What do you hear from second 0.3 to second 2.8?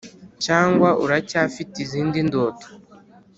cyangwa uracyafite izindi ndoto?